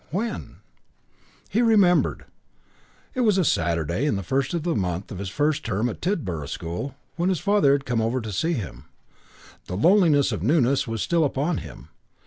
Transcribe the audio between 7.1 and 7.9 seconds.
when his father had